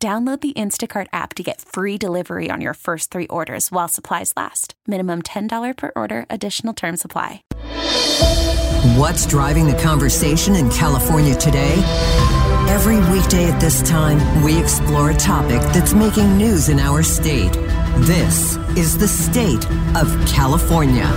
Download 0.00 0.40
the 0.40 0.52
Instacart 0.52 1.08
app 1.12 1.34
to 1.34 1.42
get 1.42 1.60
free 1.60 1.98
delivery 1.98 2.50
on 2.52 2.60
your 2.60 2.74
first 2.74 3.10
three 3.10 3.26
orders 3.26 3.72
while 3.72 3.88
supplies 3.88 4.32
last. 4.36 4.74
Minimum 4.86 5.22
$10 5.22 5.76
per 5.76 5.90
order, 5.96 6.24
additional 6.30 6.72
term 6.72 6.96
supply. 6.96 7.42
What's 8.94 9.26
driving 9.26 9.66
the 9.66 9.76
conversation 9.82 10.54
in 10.54 10.70
California 10.70 11.34
today? 11.34 11.74
Every 12.68 12.98
weekday 13.10 13.50
at 13.50 13.58
this 13.58 13.82
time, 13.82 14.44
we 14.44 14.56
explore 14.56 15.10
a 15.10 15.16
topic 15.16 15.60
that's 15.72 15.94
making 15.94 16.38
news 16.38 16.68
in 16.68 16.78
our 16.78 17.02
state. 17.02 17.54
This 18.02 18.56
is 18.76 18.96
the 18.96 19.08
state 19.08 19.68
of 19.96 20.06
California. 20.28 21.08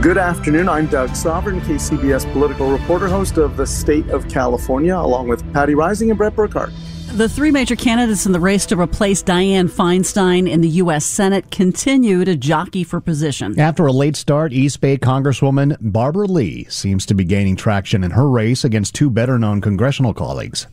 Good 0.00 0.18
afternoon. 0.18 0.68
I'm 0.68 0.88
Doug 0.88 1.10
Sovern, 1.10 1.60
KCBS 1.60 2.32
political 2.32 2.68
reporter, 2.68 3.06
host 3.06 3.36
of 3.36 3.56
The 3.56 3.64
State 3.64 4.10
of 4.10 4.28
California, 4.28 4.96
along 4.96 5.28
with 5.28 5.52
Patti 5.52 5.74
Reising 5.74 6.08
and 6.08 6.18
Bret 6.18 6.34
Burkhart. 6.34 6.72
The 7.16 7.30
three 7.30 7.50
major 7.50 7.76
candidates 7.76 8.26
in 8.26 8.32
the 8.32 8.40
race 8.40 8.66
to 8.66 8.78
replace 8.78 9.22
Dianne 9.22 9.70
Feinstein 9.70 10.46
in 10.46 10.60
the 10.60 10.68
U.S. 10.68 11.06
Senate 11.06 11.50
continue 11.50 12.26
to 12.26 12.36
jockey 12.36 12.84
for 12.84 13.00
position. 13.00 13.58
After 13.58 13.86
a 13.86 13.90
late 13.90 14.16
start, 14.16 14.52
East 14.52 14.82
Bay 14.82 14.98
Congresswoman 14.98 15.78
Barbara 15.80 16.26
Lee 16.26 16.64
seems 16.64 17.06
to 17.06 17.14
be 17.14 17.24
gaining 17.24 17.56
traction 17.56 18.04
in 18.04 18.10
her 18.10 18.28
race 18.28 18.64
against 18.64 18.94
two 18.94 19.08
better 19.08 19.38
known 19.38 19.62
congressional 19.62 20.12
colleagues. 20.12 20.66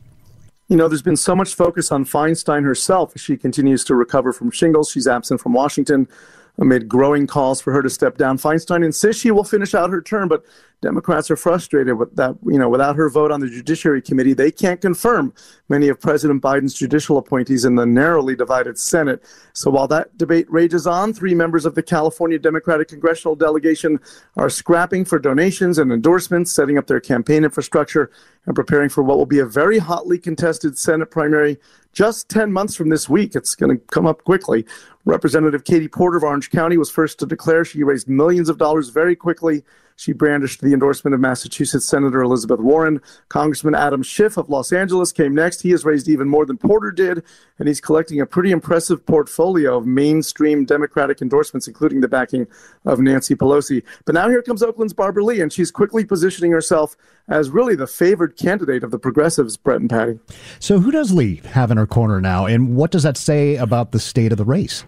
You 0.67 0.75
know, 0.75 0.89
there's 0.89 1.02
been 1.02 1.16
so 1.16 1.33
much 1.33 1.55
focus 1.55 1.94
on 1.94 2.03
Feinstein 2.03 2.66
herself 2.66 3.14
as 3.16 3.21
she 3.21 3.38
continues 3.38 3.86
to 3.86 3.95
recover 3.95 4.33
from 4.33 4.52
shingles. 4.52 4.91
She's 4.91 5.08
absent 5.08 5.39
from 5.39 5.53
Washington 5.53 6.09
amid 6.58 6.89
growing 6.89 7.25
calls 7.25 7.61
for 7.61 7.71
her 7.71 7.81
to 7.81 7.89
step 7.89 8.17
down. 8.17 8.38
Feinstein 8.38 8.83
insists 8.83 9.21
she 9.21 9.31
will 9.31 9.45
finish 9.45 9.73
out 9.73 9.89
her 9.91 10.02
term, 10.02 10.27
but 10.27 10.44
Democrats 10.84 11.31
are 11.31 11.38
frustrated 11.38 11.98
with 11.98 12.14
that. 12.17 12.36
You 12.45 12.59
know, 12.59 12.67
without 12.67 12.98
her 12.98 13.09
vote 13.09 13.31
on 13.31 13.39
the 13.39 13.48
Judiciary 13.48 14.02
Committee, 14.02 14.34
they 14.34 14.52
can't 14.52 14.81
confirm 14.81 15.34
many 15.70 15.88
of 15.88 16.00
President 16.00 16.42
Biden's 16.44 16.73
judicial 16.73 17.17
appointees 17.17 17.64
in 17.64 17.76
the 17.76 17.86
narrowly 17.86 18.36
divided 18.36 18.78
Senate. 18.78 19.23
So 19.54 19.72
while 19.72 19.88
that 19.88 20.17
debate 20.17 20.45
rages 20.52 20.86
on, 20.86 21.14
three 21.14 21.34
members 21.34 21.66
of 21.66 21.76
the 21.76 21.81
California 21.81 22.38
Democratic 22.38 22.89
congressional 22.89 23.36
delegation 23.36 23.98
are 24.36 24.50
scrapping 24.50 25.06
for 25.06 25.20
donations 25.20 25.78
and 25.80 25.89
endorsements, 25.89 26.52
setting 26.52 26.78
up 26.78 26.88
their 26.88 27.00
campaign 27.00 27.45
infrastructure, 27.45 28.11
and 28.45 28.54
preparing 28.54 28.89
for 28.89 29.04
what 29.04 29.17
will 29.17 29.26
be 29.26 29.39
a 29.39 29.45
very 29.45 29.80
hotly 29.80 30.20
contested 30.20 30.78
Senate 30.78 31.09
primary 31.09 31.58
just 31.94 32.28
10 32.28 32.52
months 32.52 32.76
from 32.76 32.89
this 32.89 33.08
week. 33.08 33.36
It's 33.36 33.56
going 33.56 33.78
to 33.78 33.86
come 33.86 34.06
up 34.06 34.26
quickly. 34.26 34.66
Representative 35.06 35.64
Katie 35.64 35.88
Porter 35.88 36.17
of 36.17 36.23
Orange 36.23 36.50
County 36.50 36.76
was 36.76 36.89
first 36.89 37.20
to 37.20 37.26
declare 37.26 37.64
she 37.64 37.84
raised 37.84 38.09
millions 38.09 38.50
of 38.50 38.58
dollars 38.58 38.89
very 38.89 39.16
quickly 39.16 39.64
she 39.95 40.13
brandished 40.13 40.61
the 40.61 40.73
endorsement 40.73 41.13
of 41.13 41.19
Massachusetts 41.19 41.86
Senator 41.86 42.22
Elizabeth 42.22 42.59
Warren. 42.59 43.02
Congressman 43.30 43.75
Adam 43.75 44.03
Schiff 44.03 44.38
of 44.38 44.49
Los 44.49 44.72
Angeles 44.72 45.11
came 45.11 45.33
next. 45.36 45.61
He 45.61 45.72
has 45.72 45.86
raised 45.86 46.08
even 46.08 46.30
more 46.30 46.45
than 46.45 46.58
Porter 46.58 46.91
did, 46.91 47.23
and 47.59 47.67
he's 47.67 47.81
collecting 47.81 48.19
a 48.19 48.25
pretty 48.25 48.52
impressive 48.52 49.05
portfolio 49.05 49.77
of 49.77 49.86
mainstream 49.86 50.66
Democratic 50.66 51.21
endorsements, 51.21 51.67
including 51.67 52.02
the 52.02 52.08
backing 52.08 52.47
of 52.86 52.99
Nancy 52.99 53.36
Pelosi. 53.36 53.83
But 54.05 54.16
now 54.16 54.30
here 54.30 54.41
comes 54.41 54.64
Oakland's 54.64 54.94
Barbara 54.94 55.23
Lee, 55.23 55.41
and 55.41 55.52
she's 55.52 55.71
quickly 55.71 56.05
positioning 56.05 56.52
herself 56.52 56.95
as 57.27 57.49
really 57.49 57.75
the 57.75 57.87
favored 57.87 58.37
candidate 58.37 58.83
of 58.83 58.92
the 58.92 58.99
progressives, 58.99 59.58
Bret 59.58 59.80
and 59.80 59.89
Patti. 59.89 60.20
So, 60.60 60.80
who 60.80 60.92
does 60.92 61.14
Lee 61.14 61.42
have 61.45 61.71
in 61.71 61.77
her 61.77 61.87
corner 61.87 62.20
now, 62.20 62.45
and 62.45 62.75
what 62.75 62.92
does 62.92 63.04
that 63.04 63.17
say 63.17 63.55
about 63.55 63.92
the 63.92 63.99
state 63.99 64.31
of 64.31 64.37
the 64.37 64.45
race? 64.45 64.83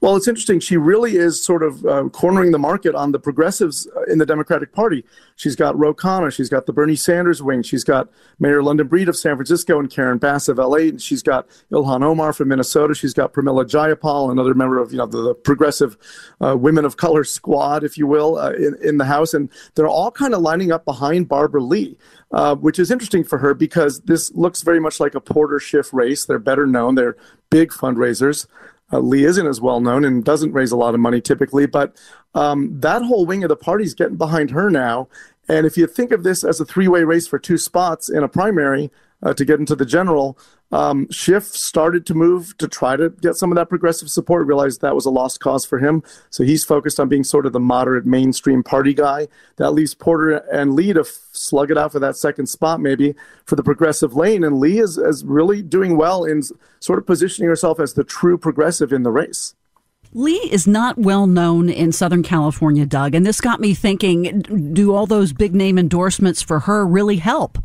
Well, 0.00 0.16
it's 0.16 0.28
interesting. 0.28 0.60
She 0.60 0.76
really 0.76 1.16
is 1.16 1.42
sort 1.42 1.62
of 1.62 1.84
uh, 1.86 2.08
cornering 2.10 2.52
the 2.52 2.58
market 2.58 2.94
on 2.94 3.12
the 3.12 3.18
progressives 3.18 3.88
uh, 3.96 4.02
in 4.04 4.18
the 4.18 4.26
Democratic 4.26 4.72
Party. 4.72 5.04
She's 5.36 5.56
got 5.56 5.78
Ro 5.78 5.94
Khanna. 5.94 6.32
She's 6.32 6.48
got 6.48 6.66
the 6.66 6.72
Bernie 6.72 6.96
Sanders 6.96 7.42
wing. 7.42 7.62
She's 7.62 7.84
got 7.84 8.08
Mayor 8.38 8.62
London 8.62 8.86
Breed 8.88 9.08
of 9.08 9.16
San 9.16 9.36
Francisco 9.36 9.78
and 9.78 9.90
Karen 9.90 10.18
Bass 10.18 10.48
of 10.48 10.58
LA. 10.58 10.76
And 10.76 11.02
she's 11.02 11.22
got 11.22 11.48
Ilhan 11.72 12.02
Omar 12.02 12.32
from 12.32 12.48
Minnesota. 12.48 12.94
She's 12.94 13.14
got 13.14 13.32
Pramila 13.32 13.64
Jayapal, 13.64 14.30
another 14.30 14.54
member 14.54 14.78
of 14.78 14.92
you 14.92 14.98
know 14.98 15.06
the, 15.06 15.22
the 15.22 15.34
progressive 15.34 15.96
uh, 16.40 16.56
women 16.56 16.84
of 16.84 16.96
color 16.96 17.24
squad, 17.24 17.82
if 17.84 17.96
you 17.96 18.06
will, 18.06 18.38
uh, 18.38 18.52
in, 18.52 18.76
in 18.82 18.98
the 18.98 19.06
House. 19.06 19.34
And 19.34 19.50
they're 19.74 19.88
all 19.88 20.10
kind 20.10 20.34
of 20.34 20.40
lining 20.40 20.72
up 20.72 20.84
behind 20.84 21.28
Barbara 21.28 21.62
Lee. 21.62 21.96
Uh, 22.32 22.56
which 22.56 22.80
is 22.80 22.90
interesting 22.90 23.22
for 23.22 23.38
her 23.38 23.54
because 23.54 24.00
this 24.00 24.32
looks 24.34 24.62
very 24.62 24.80
much 24.80 24.98
like 24.98 25.14
a 25.14 25.20
Porter 25.20 25.60
Schiff 25.60 25.94
race. 25.94 26.24
They're 26.24 26.40
better 26.40 26.66
known. 26.66 26.96
They're 26.96 27.16
big 27.50 27.70
fundraisers. 27.70 28.48
Uh, 28.92 29.00
Lee 29.00 29.24
isn't 29.24 29.46
as 29.46 29.60
well 29.60 29.80
known 29.80 30.04
and 30.04 30.24
doesn't 30.24 30.52
raise 30.52 30.70
a 30.70 30.76
lot 30.76 30.94
of 30.94 31.00
money 31.00 31.20
typically, 31.20 31.66
but 31.66 31.96
um, 32.34 32.78
that 32.80 33.02
whole 33.02 33.26
wing 33.26 33.42
of 33.42 33.48
the 33.48 33.56
party 33.56 33.84
is 33.84 33.94
getting 33.94 34.16
behind 34.16 34.50
her 34.50 34.70
now. 34.70 35.08
And 35.48 35.66
if 35.66 35.76
you 35.76 35.86
think 35.86 36.12
of 36.12 36.22
this 36.22 36.44
as 36.44 36.60
a 36.60 36.64
three 36.64 36.88
way 36.88 37.04
race 37.04 37.26
for 37.26 37.38
two 37.38 37.58
spots 37.58 38.08
in 38.08 38.22
a 38.22 38.28
primary 38.28 38.90
uh, 39.22 39.34
to 39.34 39.44
get 39.44 39.58
into 39.58 39.74
the 39.74 39.86
general, 39.86 40.38
um, 40.72 41.08
Schiff 41.10 41.44
started 41.44 42.04
to 42.06 42.14
move 42.14 42.56
to 42.58 42.66
try 42.66 42.96
to 42.96 43.10
get 43.10 43.36
some 43.36 43.52
of 43.52 43.56
that 43.56 43.68
progressive 43.68 44.10
support, 44.10 44.46
realized 44.46 44.80
that 44.80 44.94
was 44.94 45.06
a 45.06 45.10
lost 45.10 45.40
cause 45.40 45.64
for 45.64 45.78
him. 45.78 46.02
So 46.30 46.42
he's 46.44 46.64
focused 46.64 46.98
on 46.98 47.08
being 47.08 47.24
sort 47.24 47.46
of 47.46 47.52
the 47.52 47.60
moderate 47.60 48.04
mainstream 48.04 48.62
party 48.62 48.92
guy. 48.92 49.28
That 49.56 49.72
leaves 49.72 49.94
Porter 49.94 50.38
and 50.52 50.74
Lee 50.74 50.92
to 50.92 51.00
f- 51.00 51.28
slug 51.32 51.70
it 51.70 51.78
out 51.78 51.92
for 51.92 52.00
that 52.00 52.16
second 52.16 52.46
spot, 52.46 52.80
maybe 52.80 53.14
for 53.44 53.54
the 53.54 53.62
progressive 53.62 54.16
lane. 54.16 54.42
And 54.42 54.58
Lee 54.58 54.80
is, 54.80 54.98
is 54.98 55.24
really 55.24 55.62
doing 55.62 55.96
well 55.96 56.24
in 56.24 56.42
sort 56.80 56.98
of 56.98 57.06
positioning 57.06 57.48
herself 57.48 57.78
as 57.78 57.94
the 57.94 58.04
true 58.04 58.36
progressive 58.36 58.92
in 58.92 59.04
the 59.04 59.12
race. 59.12 59.54
Lee 60.12 60.48
is 60.50 60.66
not 60.66 60.98
well 60.98 61.26
known 61.26 61.68
in 61.68 61.92
Southern 61.92 62.22
California, 62.22 62.86
Doug, 62.86 63.14
and 63.14 63.26
this 63.26 63.40
got 63.40 63.60
me 63.60 63.74
thinking 63.74 64.72
do 64.72 64.94
all 64.94 65.06
those 65.06 65.32
big 65.32 65.54
name 65.54 65.78
endorsements 65.78 66.42
for 66.42 66.60
her 66.60 66.86
really 66.86 67.16
help? 67.16 67.58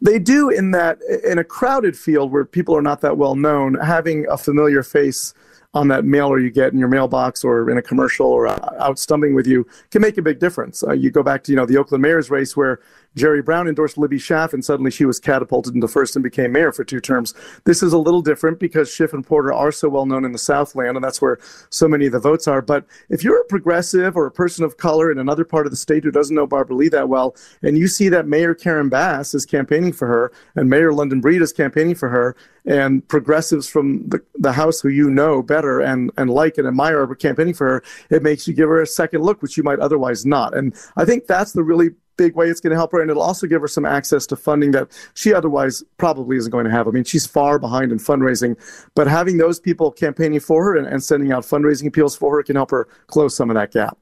They 0.00 0.18
do 0.18 0.50
in 0.50 0.70
that 0.72 1.00
in 1.24 1.38
a 1.38 1.44
crowded 1.44 1.96
field 1.96 2.32
where 2.32 2.44
people 2.44 2.76
are 2.76 2.82
not 2.82 3.00
that 3.02 3.16
well 3.16 3.34
known, 3.34 3.74
having 3.74 4.26
a 4.28 4.36
familiar 4.36 4.82
face 4.82 5.34
on 5.74 5.88
that 5.88 6.04
mailer 6.04 6.38
you 6.38 6.50
get 6.50 6.72
in 6.72 6.78
your 6.78 6.88
mailbox 6.88 7.44
or 7.44 7.70
in 7.70 7.78
a 7.78 7.82
commercial 7.82 8.26
or 8.26 8.46
out 8.46 8.98
stumping 8.98 9.34
with 9.34 9.46
you 9.46 9.66
can 9.90 10.02
make 10.02 10.18
a 10.18 10.22
big 10.22 10.38
difference. 10.38 10.82
Uh, 10.82 10.92
you 10.92 11.10
go 11.10 11.22
back 11.22 11.42
to 11.44 11.52
you 11.52 11.56
know 11.56 11.66
the 11.66 11.76
Oakland 11.76 12.02
mayor's 12.02 12.30
race 12.30 12.56
where 12.56 12.80
Jerry 13.14 13.42
Brown 13.42 13.68
endorsed 13.68 13.98
Libby 13.98 14.18
Schaaf, 14.18 14.52
and 14.52 14.64
suddenly 14.64 14.90
she 14.90 15.04
was 15.04 15.18
catapulted 15.18 15.74
into 15.74 15.88
first 15.88 16.16
and 16.16 16.22
became 16.22 16.52
mayor 16.52 16.72
for 16.72 16.84
two 16.84 17.00
terms. 17.00 17.34
This 17.64 17.82
is 17.82 17.92
a 17.92 17.98
little 17.98 18.22
different 18.22 18.58
because 18.58 18.92
Schiff 18.92 19.12
and 19.12 19.26
Porter 19.26 19.52
are 19.52 19.72
so 19.72 19.88
well 19.88 20.06
known 20.06 20.24
in 20.24 20.32
the 20.32 20.38
Southland, 20.38 20.96
and 20.96 21.04
that's 21.04 21.20
where 21.20 21.38
so 21.70 21.88
many 21.88 22.06
of 22.06 22.12
the 22.12 22.18
votes 22.18 22.48
are. 22.48 22.62
But 22.62 22.86
if 23.08 23.22
you're 23.22 23.40
a 23.40 23.44
progressive 23.44 24.16
or 24.16 24.26
a 24.26 24.30
person 24.30 24.64
of 24.64 24.76
color 24.76 25.10
in 25.10 25.18
another 25.18 25.44
part 25.44 25.66
of 25.66 25.72
the 25.72 25.76
state 25.76 26.04
who 26.04 26.10
doesn't 26.10 26.34
know 26.34 26.46
Barbara 26.46 26.76
Lee 26.76 26.88
that 26.88 27.08
well, 27.08 27.36
and 27.62 27.76
you 27.76 27.88
see 27.88 28.08
that 28.08 28.26
Mayor 28.26 28.54
Karen 28.54 28.88
Bass 28.88 29.34
is 29.34 29.44
campaigning 29.44 29.92
for 29.92 30.08
her, 30.08 30.32
and 30.54 30.70
Mayor 30.70 30.92
London 30.92 31.20
Breed 31.20 31.42
is 31.42 31.52
campaigning 31.52 31.94
for 31.94 32.08
her, 32.08 32.36
and 32.64 33.06
progressives 33.08 33.68
from 33.68 34.08
the, 34.08 34.22
the 34.34 34.52
House 34.52 34.80
who 34.80 34.88
you 34.88 35.10
know 35.10 35.42
better 35.42 35.80
and, 35.80 36.10
and 36.16 36.30
like 36.30 36.58
and 36.58 36.66
admire 36.66 37.02
are 37.02 37.14
campaigning 37.14 37.54
for 37.54 37.66
her, 37.66 37.84
it 38.10 38.22
makes 38.22 38.46
you 38.46 38.54
give 38.54 38.68
her 38.68 38.80
a 38.80 38.86
second 38.86 39.22
look, 39.22 39.42
which 39.42 39.56
you 39.56 39.62
might 39.62 39.80
otherwise 39.80 40.24
not. 40.24 40.56
And 40.56 40.74
I 40.96 41.04
think 41.04 41.26
that's 41.26 41.52
the 41.52 41.62
really 41.62 41.90
big 42.16 42.34
way 42.34 42.48
it's 42.48 42.60
going 42.60 42.70
to 42.70 42.76
help 42.76 42.92
her. 42.92 43.00
And 43.00 43.10
it'll 43.10 43.22
also 43.22 43.46
give 43.46 43.60
her 43.60 43.68
some 43.68 43.84
access 43.84 44.26
to 44.26 44.36
funding 44.36 44.72
that 44.72 44.88
she 45.14 45.32
otherwise 45.32 45.82
probably 45.96 46.36
isn't 46.36 46.50
going 46.50 46.64
to 46.64 46.70
have. 46.70 46.88
I 46.88 46.90
mean, 46.90 47.04
she's 47.04 47.26
far 47.26 47.58
behind 47.58 47.92
in 47.92 47.98
fundraising, 47.98 48.56
but 48.94 49.06
having 49.06 49.38
those 49.38 49.60
people 49.60 49.90
campaigning 49.90 50.40
for 50.40 50.64
her 50.64 50.76
and, 50.76 50.86
and 50.86 51.02
sending 51.02 51.32
out 51.32 51.44
fundraising 51.44 51.86
appeals 51.86 52.16
for 52.16 52.36
her 52.36 52.42
can 52.42 52.56
help 52.56 52.70
her 52.70 52.88
close 53.06 53.36
some 53.36 53.50
of 53.50 53.54
that 53.54 53.72
gap. 53.72 53.98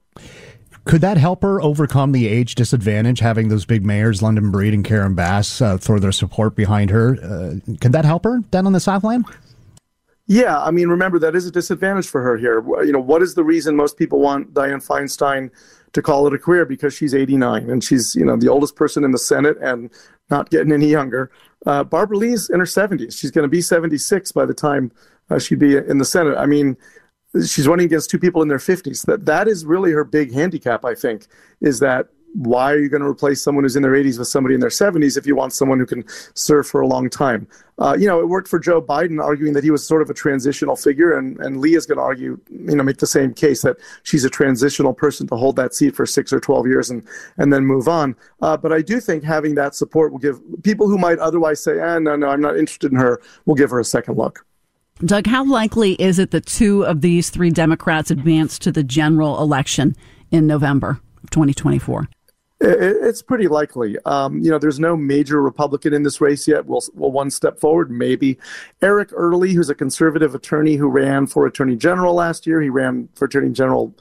Could 0.85 1.01
that 1.01 1.17
help 1.17 1.43
her 1.43 1.61
overcome 1.61 2.11
the 2.11 2.27
age 2.27 2.55
disadvantage, 2.55 3.19
having 3.19 3.49
those 3.49 3.65
big 3.65 3.85
mayors, 3.85 4.23
London 4.23 4.49
Breed 4.49 4.73
and 4.73 4.83
Karen 4.83 5.13
Bass, 5.13 5.61
uh, 5.61 5.77
throw 5.77 5.99
their 5.99 6.11
support 6.11 6.55
behind 6.55 6.89
her? 6.89 7.17
Uh, 7.21 7.75
could 7.79 7.91
that 7.91 8.03
help 8.03 8.23
her 8.23 8.39
down 8.49 8.65
on 8.65 8.73
the 8.73 8.79
Southland? 8.79 9.25
Yeah, 10.25 10.59
I 10.59 10.71
mean, 10.71 10.87
remember 10.87 11.19
that 11.19 11.35
is 11.35 11.45
a 11.45 11.51
disadvantage 11.51 12.07
for 12.07 12.21
her 12.21 12.37
here. 12.37 12.63
You 12.83 12.91
know, 12.91 12.99
what 12.99 13.21
is 13.21 13.35
the 13.35 13.43
reason 13.43 13.75
most 13.75 13.97
people 13.97 14.21
want 14.21 14.53
Dianne 14.53 14.85
Feinstein 14.85 15.51
to 15.93 16.01
call 16.01 16.27
it 16.27 16.33
a 16.33 16.37
career 16.37 16.65
because 16.65 16.93
she's 16.93 17.13
89 17.13 17.69
and 17.69 17.83
she's 17.83 18.15
you 18.15 18.25
know 18.25 18.37
the 18.37 18.47
oldest 18.47 18.75
person 18.75 19.03
in 19.03 19.11
the 19.11 19.19
Senate 19.19 19.57
and 19.61 19.89
not 20.29 20.49
getting 20.49 20.71
any 20.71 20.87
younger. 20.87 21.31
Uh, 21.65 21.83
Barbara 21.83 22.17
Lee's 22.17 22.49
in 22.49 22.59
her 22.59 22.65
70s. 22.65 23.17
She's 23.17 23.31
going 23.31 23.43
to 23.43 23.49
be 23.49 23.61
76 23.61 24.31
by 24.31 24.45
the 24.45 24.53
time 24.53 24.91
uh, 25.29 25.39
she'd 25.39 25.59
be 25.59 25.77
in 25.77 25.97
the 25.97 26.05
Senate. 26.05 26.37
I 26.37 26.45
mean, 26.45 26.77
she's 27.33 27.67
running 27.67 27.85
against 27.85 28.09
two 28.09 28.19
people 28.19 28.41
in 28.41 28.47
their 28.47 28.57
50s. 28.57 29.05
That 29.05 29.25
that 29.25 29.47
is 29.47 29.65
really 29.65 29.91
her 29.91 30.03
big 30.03 30.33
handicap. 30.33 30.85
I 30.85 30.95
think 30.95 31.27
is 31.59 31.79
that 31.79 32.07
why 32.33 32.71
are 32.71 32.79
you 32.79 32.89
going 32.89 33.01
to 33.01 33.07
replace 33.07 33.43
someone 33.43 33.63
who's 33.63 33.75
in 33.75 33.83
their 33.83 33.91
80s 33.91 34.17
with 34.17 34.27
somebody 34.27 34.55
in 34.55 34.61
their 34.61 34.69
70s 34.69 35.17
if 35.17 35.25
you 35.25 35.35
want 35.35 35.53
someone 35.53 35.79
who 35.79 35.85
can 35.85 36.03
serve 36.33 36.67
for 36.67 36.81
a 36.81 36.87
long 36.87 37.09
time? 37.09 37.47
Uh, 37.77 37.95
you 37.97 38.05
know, 38.07 38.19
it 38.19 38.29
worked 38.29 38.47
for 38.47 38.59
Joe 38.59 38.81
Biden, 38.81 39.21
arguing 39.21 39.53
that 39.53 39.63
he 39.63 39.71
was 39.71 39.85
sort 39.85 40.01
of 40.01 40.09
a 40.09 40.13
transitional 40.13 40.75
figure, 40.75 41.17
and, 41.17 41.39
and 41.39 41.59
Lee 41.59 41.75
is 41.75 41.85
going 41.85 41.97
to 41.97 42.03
argue, 42.03 42.39
you 42.49 42.75
know, 42.75 42.83
make 42.83 42.97
the 42.97 43.07
same 43.07 43.33
case 43.33 43.63
that 43.63 43.77
she's 44.03 44.23
a 44.23 44.29
transitional 44.29 44.93
person 44.93 45.25
to 45.27 45.35
hold 45.35 45.55
that 45.55 45.73
seat 45.73 45.95
for 45.95 46.05
six 46.05 46.31
or 46.31 46.39
12 46.39 46.67
years 46.67 46.89
and, 46.89 47.07
and 47.37 47.51
then 47.51 47.65
move 47.65 47.87
on. 47.87 48.15
Uh, 48.41 48.55
but 48.55 48.71
I 48.71 48.81
do 48.81 48.99
think 48.99 49.23
having 49.23 49.55
that 49.55 49.73
support 49.73 50.11
will 50.11 50.19
give 50.19 50.39
people 50.63 50.87
who 50.87 50.97
might 50.97 51.17
otherwise 51.17 51.63
say, 51.63 51.79
ah, 51.79 51.97
no, 51.97 52.15
no, 52.15 52.27
I'm 52.27 52.41
not 52.41 52.57
interested 52.57 52.91
in 52.91 52.97
her, 52.99 53.19
will 53.45 53.55
give 53.55 53.71
her 53.71 53.79
a 53.79 53.85
second 53.85 54.17
look. 54.17 54.45
Doug, 55.03 55.25
how 55.25 55.43
likely 55.43 55.93
is 55.93 56.19
it 56.19 56.29
that 56.31 56.45
two 56.45 56.85
of 56.85 57.01
these 57.01 57.31
three 57.31 57.49
Democrats 57.49 58.11
advance 58.11 58.59
to 58.59 58.71
the 58.71 58.83
general 58.83 59.41
election 59.41 59.95
in 60.29 60.45
November 60.45 60.99
of 61.23 61.31
2024? 61.31 62.07
It's 62.63 63.23
pretty 63.23 63.47
likely. 63.47 63.97
Um, 64.05 64.39
you 64.39 64.51
know, 64.51 64.59
there's 64.59 64.79
no 64.79 64.95
major 64.95 65.41
Republican 65.41 65.93
in 65.93 66.03
this 66.03 66.21
race 66.21 66.47
yet. 66.47 66.67
We'll, 66.67 66.81
we'll 66.93 67.11
one 67.11 67.31
step 67.31 67.59
forward, 67.59 67.89
maybe. 67.89 68.37
Eric 68.81 69.09
Early, 69.13 69.53
who's 69.53 69.69
a 69.69 69.75
conservative 69.75 70.35
attorney 70.35 70.75
who 70.75 70.87
ran 70.87 71.25
for 71.25 71.47
attorney 71.47 71.75
general 71.75 72.13
last 72.13 72.45
year, 72.45 72.61
he 72.61 72.69
ran 72.69 73.09
for 73.15 73.25
attorney 73.25 73.49
general 73.49 73.95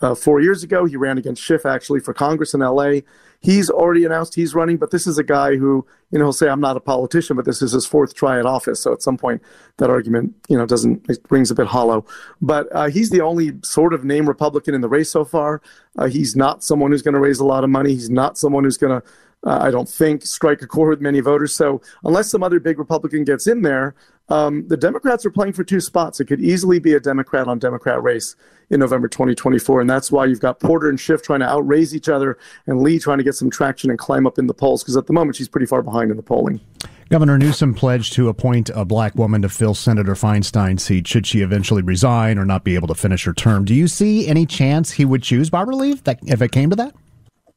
uh, 0.00 0.14
four 0.14 0.40
years 0.40 0.62
ago. 0.62 0.84
He 0.84 0.96
ran 0.96 1.18
against 1.18 1.42
Schiff 1.42 1.66
actually 1.66 2.00
for 2.00 2.12
Congress 2.14 2.54
in 2.54 2.60
LA. 2.60 3.00
He's 3.40 3.70
already 3.70 4.04
announced 4.04 4.34
he's 4.34 4.54
running, 4.54 4.76
but 4.76 4.90
this 4.90 5.06
is 5.06 5.18
a 5.18 5.22
guy 5.22 5.56
who, 5.56 5.86
you 6.10 6.18
know, 6.18 6.26
he'll 6.26 6.32
say, 6.32 6.48
I'm 6.48 6.60
not 6.60 6.76
a 6.76 6.80
politician, 6.80 7.36
but 7.36 7.44
this 7.44 7.62
is 7.62 7.72
his 7.72 7.86
fourth 7.86 8.14
try 8.14 8.38
at 8.38 8.46
office. 8.46 8.82
So 8.82 8.92
at 8.92 9.02
some 9.02 9.16
point, 9.16 9.42
that 9.76 9.90
argument, 9.90 10.34
you 10.48 10.56
know, 10.56 10.66
doesn't, 10.66 11.08
it 11.08 11.18
rings 11.30 11.50
a 11.50 11.54
bit 11.54 11.66
hollow. 11.66 12.04
But 12.40 12.68
uh, 12.74 12.88
he's 12.88 13.10
the 13.10 13.20
only 13.20 13.52
sort 13.62 13.92
of 13.92 14.04
name 14.04 14.26
Republican 14.26 14.74
in 14.74 14.80
the 14.80 14.88
race 14.88 15.10
so 15.10 15.24
far. 15.24 15.60
Uh, 15.96 16.06
he's 16.06 16.36
not 16.36 16.62
someone 16.62 16.90
who's 16.90 17.02
going 17.02 17.14
to 17.14 17.20
raise 17.20 17.38
a 17.38 17.44
lot 17.44 17.64
of 17.64 17.70
money. 17.70 17.92
He's 17.92 18.10
not 18.10 18.38
someone 18.38 18.64
who's 18.64 18.76
going 18.76 19.00
to, 19.00 19.06
uh, 19.44 19.58
I 19.60 19.70
don't 19.70 19.88
think, 19.88 20.24
strike 20.24 20.62
a 20.62 20.66
chord 20.66 20.90
with 20.90 21.00
many 21.00 21.20
voters. 21.20 21.54
So 21.54 21.80
unless 22.04 22.30
some 22.30 22.42
other 22.42 22.60
big 22.60 22.78
Republican 22.78 23.24
gets 23.24 23.46
in 23.46 23.62
there, 23.62 23.94
um, 24.28 24.66
the 24.66 24.76
Democrats 24.76 25.24
are 25.24 25.30
playing 25.30 25.52
for 25.52 25.62
two 25.62 25.80
spots. 25.80 26.18
It 26.20 26.24
could 26.26 26.40
easily 26.40 26.78
be 26.78 26.94
a 26.94 27.00
Democrat 27.00 27.46
on 27.46 27.58
Democrat 27.58 28.02
race 28.02 28.34
in 28.70 28.80
November 28.80 29.08
2024. 29.08 29.80
And 29.80 29.88
that's 29.88 30.10
why 30.10 30.24
you've 30.24 30.40
got 30.40 30.58
Porter 30.58 30.88
and 30.88 30.98
Schiff 30.98 31.22
trying 31.22 31.40
to 31.40 31.48
outraise 31.48 31.94
each 31.94 32.08
other 32.08 32.38
and 32.66 32.82
Lee 32.82 32.98
trying 32.98 33.18
to 33.18 33.24
get 33.24 33.36
some 33.36 33.50
traction 33.50 33.90
and 33.90 33.98
climb 33.98 34.26
up 34.26 34.38
in 34.38 34.48
the 34.48 34.54
polls 34.54 34.82
because 34.82 34.96
at 34.96 35.06
the 35.06 35.12
moment 35.12 35.36
she's 35.36 35.48
pretty 35.48 35.66
far 35.66 35.82
behind 35.82 36.10
in 36.10 36.16
the 36.16 36.22
polling. 36.22 36.60
Governor 37.08 37.38
Newsom 37.38 37.72
pledged 37.72 38.14
to 38.14 38.28
appoint 38.28 38.68
a 38.74 38.84
black 38.84 39.14
woman 39.14 39.40
to 39.42 39.48
fill 39.48 39.74
Senator 39.74 40.14
Feinstein's 40.14 40.82
seat 40.82 41.06
should 41.06 41.24
she 41.24 41.40
eventually 41.40 41.82
resign 41.82 42.36
or 42.36 42.44
not 42.44 42.64
be 42.64 42.74
able 42.74 42.88
to 42.88 42.96
finish 42.96 43.24
her 43.24 43.32
term. 43.32 43.64
Do 43.64 43.74
you 43.74 43.86
see 43.86 44.26
any 44.26 44.44
chance 44.44 44.90
he 44.90 45.04
would 45.04 45.22
choose 45.22 45.48
Barbara 45.48 45.76
Lee 45.76 46.00
if 46.26 46.42
it 46.42 46.50
came 46.50 46.68
to 46.70 46.76
that? 46.76 46.94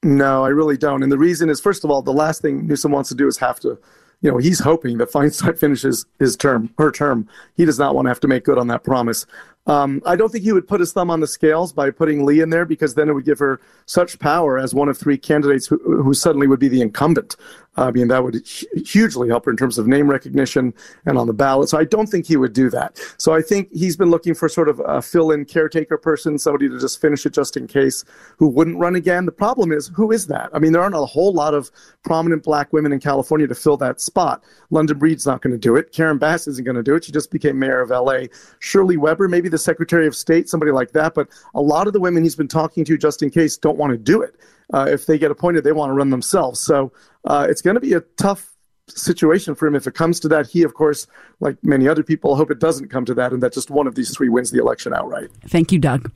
No, 0.04 0.46
I 0.46 0.50
really 0.50 0.78
don't. 0.78 1.02
And 1.02 1.12
the 1.12 1.18
reason 1.18 1.50
is, 1.50 1.60
first 1.60 1.84
of 1.84 1.90
all, 1.90 2.04
the 2.04 2.14
last 2.14 2.44
thing 2.44 2.68
Newsom 2.68 2.92
wants 2.92 3.10
to 3.10 3.16
do 3.16 3.28
is 3.28 3.38
have 3.38 3.60
to 3.62 3.80
you 4.22 4.30
know, 4.30 4.38
he's 4.38 4.60
hoping 4.60 4.98
that 4.98 5.12
Feinstein 5.12 5.58
finishes 5.60 6.06
his 6.20 6.36
term, 6.36 6.74
her 6.78 6.92
term. 6.92 7.28
He 7.56 7.66
does 7.66 7.80
not 7.80 7.96
want 7.96 8.06
to 8.06 8.10
have 8.10 8.20
to 8.22 8.28
make 8.28 8.44
good 8.44 8.58
on 8.58 8.68
that 8.68 8.84
promise. 8.84 9.26
Um, 9.70 10.02
I 10.04 10.16
don't 10.16 10.32
think 10.32 10.44
he 10.44 10.52
would 10.52 10.68
put 10.68 10.80
his 10.80 10.92
thumb 10.94 11.12
on 11.12 11.20
the 11.20 11.28
scales 11.28 11.72
by 11.72 11.92
putting 11.92 12.26
Lee 12.26 12.42
in 12.42 12.50
there 12.50 12.66
because 12.66 12.96
then 12.96 13.08
it 13.08 13.14
would 13.14 13.24
give 13.24 13.38
her 13.38 13.62
such 13.86 14.18
power 14.18 14.58
as 14.58 14.74
one 14.74 14.90
of 14.90 14.98
three 14.98 15.16
candidates 15.16 15.68
who, 15.68 15.78
who 16.02 16.16
suddenly 16.16 16.48
would 16.48 16.60
be 16.60 16.68
the 16.68 16.82
incumbent. 16.82 17.36
I 17.80 17.92
mean, 17.92 18.08
that 18.10 18.24
would 18.24 18.46
hugely 18.86 19.30
help 19.30 19.46
her 19.46 19.52
in 19.52 19.58
terms 19.58 19.78
of 19.78 19.88
name 19.88 20.10
recognition 20.10 20.74
and 21.06 21.18
on 21.18 21.28
the 21.28 21.34
ballot. 21.34 21.70
So 21.70 21.78
I 21.78 21.86
don't 21.86 22.08
think 22.08 22.26
he 22.26 22.36
would 22.36 22.52
do 22.52 22.70
that. 22.72 23.00
So 23.18 23.34
I 23.34 23.42
think 23.42 23.70
he's 23.72 23.96
been 23.96 24.10
looking 24.10 24.34
for 24.34 24.50
sort 24.50 24.70
of 24.70 24.82
a 24.86 25.02
fill 25.02 25.32
in 25.32 25.46
caretaker 25.46 25.98
person, 25.98 26.38
somebody 26.38 26.68
to 26.68 26.80
just 26.80 27.00
finish 27.00 27.26
it 27.26 27.34
just 27.34 27.56
in 27.56 27.68
case, 27.68 28.04
who 28.38 28.48
wouldn't 28.48 28.78
run 28.78 28.96
again. 28.96 29.26
The 29.26 29.32
problem 29.32 29.72
is, 29.72 29.88
who 29.96 30.12
is 30.12 30.28
that? 30.28 30.50
I 30.52 30.60
mean, 30.60 30.74
there 30.74 30.82
aren't 30.82 30.96
a 30.96 31.06
whole 31.06 31.32
lot 31.32 31.54
of 31.54 31.72
prominent 32.04 32.44
black 32.44 32.74
women 32.74 32.92
in 32.92 33.00
California 33.00 33.48
to 33.48 33.56
fill 33.56 33.78
that 33.78 34.02
spot. 34.02 34.44
London 34.72 34.98
Breed's 34.98 35.26
not 35.26 35.42
going 35.42 35.54
to 35.54 35.60
do 35.60 35.76
it. 35.76 35.92
Karen 35.94 36.18
Bass 36.18 36.48
isn't 36.48 36.66
going 36.66 36.76
to 36.76 36.84
do 36.84 36.96
it. 36.96 37.06
She 37.06 37.12
just 37.12 37.32
became 37.32 37.58
mayor 37.58 37.82
of 37.82 37.92
LA. 37.92 38.24
Shirley 38.60 38.98
Weber, 38.98 39.28
maybe 39.28 39.48
the 39.48 39.59
Secretary 39.60 40.08
of 40.08 40.16
State, 40.16 40.50
somebody 40.50 40.72
like 40.72 40.92
that. 40.92 41.14
But 41.14 41.30
a 41.54 41.62
lot 41.62 41.88
of 41.88 41.94
the 41.94 42.00
women 42.00 42.24
he's 42.24 42.36
been 42.36 42.48
talking 42.48 42.86
to 42.86 42.98
just 42.98 43.22
in 43.22 43.30
case 43.30 43.58
don't 43.58 43.78
want 43.78 43.92
to 43.92 43.98
do 43.98 44.22
it. 44.22 44.36
Uh, 44.74 44.88
if 44.90 45.06
they 45.06 45.18
get 45.18 45.32
appointed, 45.32 45.64
they 45.64 45.72
want 45.72 45.90
to 45.90 45.94
run 45.94 46.10
themselves. 46.10 46.60
So 46.60 46.92
uh, 47.26 47.48
it's 47.50 47.62
going 47.62 47.76
to 47.76 47.82
be 47.82 47.94
a 47.94 48.02
tough 48.18 48.56
situation 48.88 49.56
for 49.56 49.68
him 49.68 49.76
if 49.76 49.88
it 49.88 49.94
comes 49.94 50.20
to 50.22 50.28
that. 50.30 50.48
He, 50.48 50.64
of 50.64 50.74
course, 50.74 51.08
like 51.40 51.58
many 51.64 51.88
other 51.88 52.04
people, 52.04 52.36
hope 52.36 52.52
it 52.52 52.60
doesn't 52.60 52.90
come 52.90 53.06
to 53.06 53.14
that 53.16 53.34
and 53.34 53.42
that 53.44 53.54
just 53.54 53.70
one 53.70 53.88
of 53.88 53.96
these 53.96 54.16
three 54.16 54.30
wins 54.30 54.52
the 54.52 54.60
election 54.60 54.94
outright. 54.94 55.30
Thank 55.48 55.72
you, 55.72 55.80
Doug. 55.80 56.12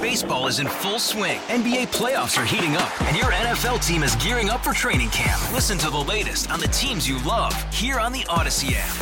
Baseball 0.00 0.46
is 0.46 0.58
in 0.58 0.68
full 0.68 0.98
swing. 0.98 1.38
NBA 1.48 1.88
playoffs 1.92 2.36
are 2.36 2.44
heating 2.44 2.76
up, 2.76 3.00
and 3.02 3.16
your 3.16 3.32
NFL 3.32 3.78
team 3.86 4.02
is 4.02 4.16
gearing 4.16 4.50
up 4.50 4.64
for 4.64 4.72
training 4.72 5.10
camp. 5.10 5.40
Listen 5.52 5.78
to 5.78 5.90
the 5.90 5.96
latest 5.96 6.50
on 6.50 6.60
the 6.60 6.68
teams 6.68 7.08
you 7.08 7.22
love 7.22 7.54
here 7.72 7.98
on 7.98 8.12
the 8.12 8.22
Audacy 8.22 8.72
app. 8.74 9.01